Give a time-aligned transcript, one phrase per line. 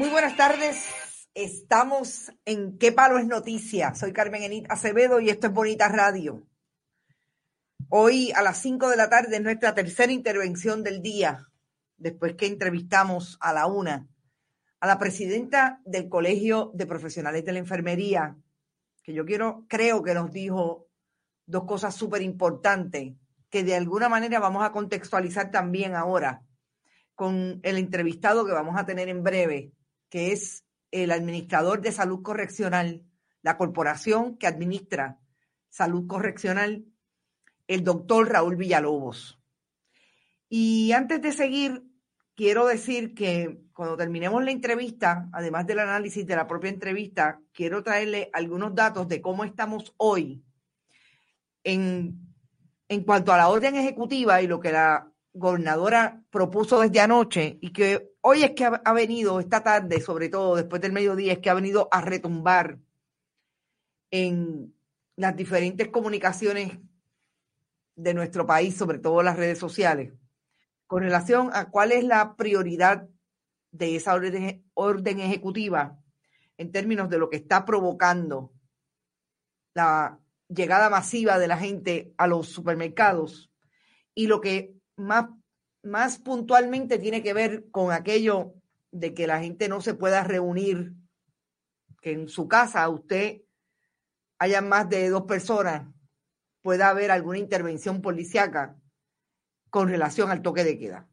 [0.00, 0.86] Muy buenas tardes.
[1.34, 3.94] Estamos en ¿Qué palo es noticia?
[3.94, 6.42] Soy Carmen Enit Acevedo y esto es Bonita Radio.
[7.90, 11.46] Hoy a las 5 de la tarde es nuestra tercera intervención del día,
[11.98, 14.08] después que entrevistamos a la una
[14.80, 18.38] a la presidenta del Colegio de Profesionales de la Enfermería,
[19.02, 20.88] que yo quiero, creo que nos dijo
[21.44, 23.12] dos cosas súper importantes
[23.50, 26.42] que de alguna manera vamos a contextualizar también ahora
[27.14, 29.74] con el entrevistado que vamos a tener en breve,
[30.10, 33.04] que es el administrador de salud correccional,
[33.42, 35.18] la corporación que administra
[35.70, 36.84] salud correccional,
[37.68, 39.40] el doctor Raúl Villalobos.
[40.48, 41.84] Y antes de seguir,
[42.34, 47.82] quiero decir que cuando terminemos la entrevista, además del análisis de la propia entrevista, quiero
[47.82, 50.42] traerle algunos datos de cómo estamos hoy
[51.62, 52.34] en,
[52.88, 57.72] en cuanto a la orden ejecutiva y lo que la gobernadora propuso desde anoche y
[57.72, 61.50] que hoy es que ha, venido, esta tarde, sobre todo después del mediodía, es que
[61.50, 62.78] ha venido a retumbar
[64.10, 64.74] en
[65.16, 66.78] las diferentes comunicaciones
[67.94, 70.12] de nuestro país, sobre todo las redes sociales,
[70.86, 73.08] con relación a cuál es la prioridad
[73.70, 75.98] de esa orden ejecutiva
[76.56, 78.52] en términos de lo que está provocando
[79.74, 80.18] la
[80.48, 83.50] llegada masiva de la gente a los supermercados
[84.14, 85.26] y lo que más,
[85.82, 88.54] más puntualmente tiene que ver con aquello
[88.92, 90.92] de que la gente no se pueda reunir,
[92.00, 93.42] que en su casa usted
[94.38, 95.86] haya más de dos personas,
[96.62, 98.76] pueda haber alguna intervención policíaca
[99.70, 101.08] con relación al toque de queda.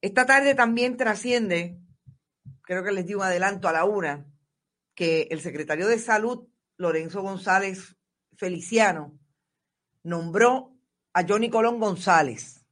[0.00, 1.78] Esta tarde también trasciende,
[2.62, 4.26] creo que les di un adelanto a la una,
[4.94, 7.96] que el secretario de Salud, Lorenzo González
[8.36, 9.18] Feliciano,
[10.02, 10.75] nombró
[11.16, 12.62] a Johnny Colón González,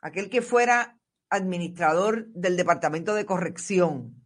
[0.00, 0.98] aquel que fuera
[1.28, 4.24] administrador del Departamento de Corrección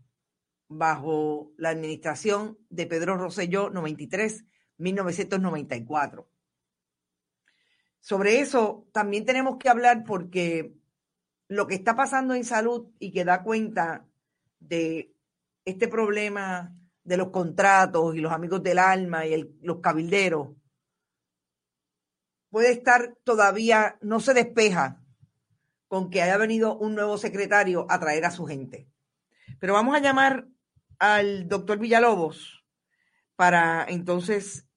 [0.69, 6.29] bajo la administración de Pedro Rosselló 93-1994.
[7.99, 10.77] Sobre eso también tenemos que hablar porque
[11.49, 14.07] lo que está pasando en salud y que da cuenta
[14.61, 15.13] de
[15.65, 16.73] este problema
[17.03, 20.51] de los contratos y los amigos del alma y los cabilderos
[22.55, 25.03] puede estar todavía, no se despeja
[25.89, 28.89] con que haya venido un nuevo secretario a traer a su gente.
[29.59, 30.47] Pero vamos a llamar
[31.01, 32.65] al doctor Villalobos
[33.35, 34.69] para entonces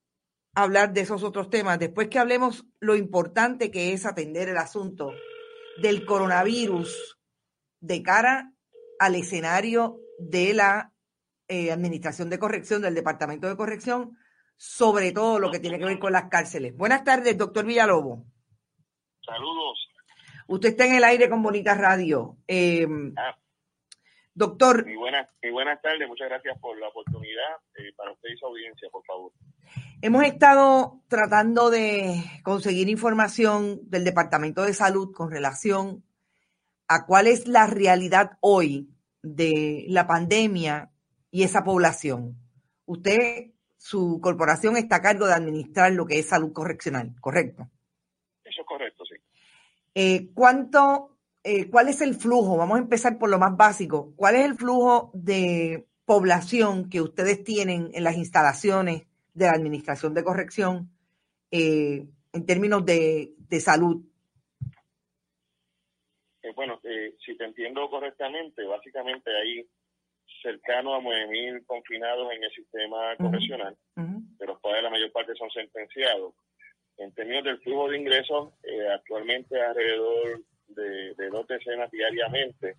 [0.55, 1.77] hablar de esos otros temas.
[1.77, 5.11] Después que hablemos lo importante que es atender el asunto
[5.79, 7.19] del coronavirus
[7.79, 8.53] de cara
[8.97, 10.93] al escenario de la
[11.47, 14.17] eh, Administración de Corrección, del Departamento de Corrección,
[14.57, 16.75] sobre todo lo que tiene que ver con las cárceles.
[16.75, 18.19] Buenas tardes, doctor Villalobos.
[19.23, 19.87] Saludos.
[20.47, 22.37] Usted está en el aire con Bonita Radio.
[22.47, 22.87] Eh,
[23.17, 23.37] ah,
[24.33, 24.85] doctor.
[24.85, 27.57] muy, buenas, muy buenas tardes, muchas gracias por la oportunidad.
[27.75, 29.31] Eh, para usted y su audiencia, por favor.
[30.01, 36.03] Hemos estado tratando de conseguir información del Departamento de Salud con relación
[36.87, 38.89] a cuál es la realidad hoy
[39.21, 40.91] de la pandemia
[41.31, 42.37] y esa población.
[42.85, 47.69] Usted su corporación está a cargo de administrar lo que es salud correccional, ¿correcto?
[48.43, 49.15] Eso es correcto, sí.
[49.93, 52.57] Eh, ¿Cuánto, eh, cuál es el flujo?
[52.57, 54.13] Vamos a empezar por lo más básico.
[54.15, 60.13] ¿Cuál es el flujo de población que ustedes tienen en las instalaciones de la Administración
[60.13, 60.89] de Corrección
[61.51, 64.03] eh, en términos de, de salud?
[66.41, 66.79] Eh, bueno,
[67.25, 69.67] si te entiendo correctamente, básicamente hay
[70.41, 75.49] cercano a 9.000 confinados en el sistema correccional, de los cuales la mayor parte son
[75.51, 76.33] sentenciados.
[76.97, 82.75] En términos del flujo de ingresos, eh, actualmente alrededor de, dos decenas diariamente,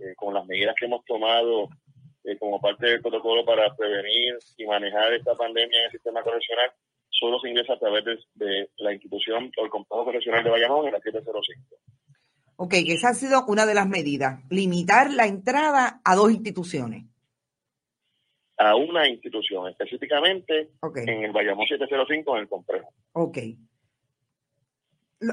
[0.00, 1.68] eh, con las medidas que hemos tomado
[2.24, 6.70] eh, como parte del protocolo para prevenir y manejar esta pandemia en el sistema correccional,
[7.10, 8.04] solo se ingresa a través
[8.34, 11.76] de, la institución o el complejo correccional de Bayamón en la 705.
[12.60, 17.04] Ok, esa ha sido una de las medidas, limitar la entrada a dos instituciones.
[18.56, 22.92] A una institución, específicamente en el Bayamón 705 en el complejo.
[23.12, 23.38] Ok.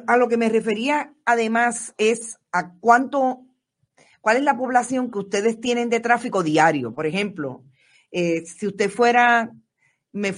[0.06, 3.42] A lo que me refería además es a cuánto,
[4.22, 6.94] cuál es la población que ustedes tienen de tráfico diario.
[6.94, 7.64] Por ejemplo,
[8.12, 9.52] eh, si usted fuera,
[10.12, 10.32] me,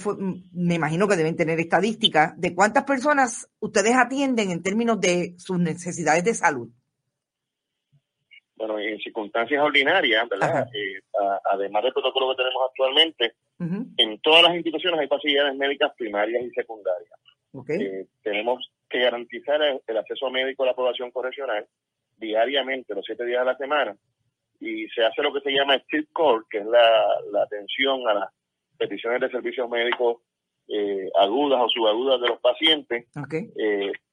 [0.52, 5.58] me imagino que deben tener estadísticas de cuántas personas ustedes atienden en términos de sus
[5.58, 6.70] necesidades de salud
[8.58, 10.66] bueno, en circunstancias ordinarias, ¿verdad?
[10.74, 11.00] Eh,
[11.50, 13.34] además del protocolo que tenemos actualmente,
[13.96, 17.18] en todas las instituciones hay facilidades médicas primarias y secundarias.
[17.68, 21.66] Eh, tenemos que garantizar el, acceso médico a la población correccional
[22.16, 23.96] diariamente, los siete días de la semana,
[24.60, 28.30] y se hace lo que se llama Street Core, que es la, atención a las
[28.76, 30.18] peticiones de servicios médicos
[30.68, 33.06] eh, agudas o subagudas de los pacientes.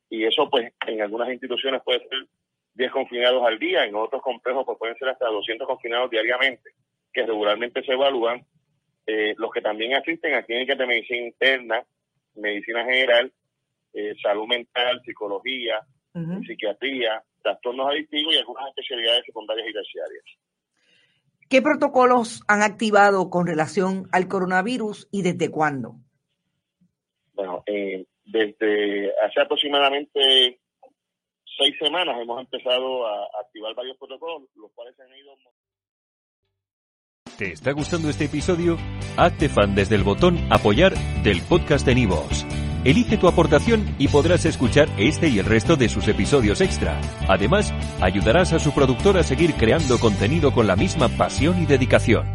[0.10, 2.28] y eso, pues, en algunas instituciones puede ser
[2.76, 6.72] 10 confinados al día, en otros complejos pues pueden ser hasta 200 confinados diariamente,
[7.14, 8.46] que regularmente se evalúan.
[9.08, 11.84] Eh, los que también asisten a clínicas de medicina interna,
[12.36, 13.32] medicina general,
[13.94, 15.80] eh, salud mental, psicología,
[16.48, 20.24] psiquiatría, trastornos adictivos y algunas especialidades secundarias y terciarias.
[21.50, 25.96] ¿Qué protocolos han activado con relación al coronavirus y desde cuándo?
[27.34, 30.60] Bueno, eh, desde hace aproximadamente
[31.58, 35.34] seis semanas hemos empezado a activar varios protocolos, los cuales han ido...
[37.38, 38.78] ¿Te está gustando este episodio?
[39.18, 40.94] Hazte fan desde el botón apoyar
[41.24, 42.46] del podcast de Nivos.
[42.86, 47.02] Elige tu aportación y podrás escuchar este y el resto de sus episodios extra.
[47.28, 52.35] Además, ayudarás a su productor a seguir creando contenido con la misma pasión y dedicación.